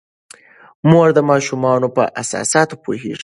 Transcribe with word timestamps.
مور 0.89 1.07
د 1.17 1.19
ماشومانو 1.29 1.87
په 1.95 2.03
احساساتو 2.19 2.75
پوهیږي. 2.83 3.19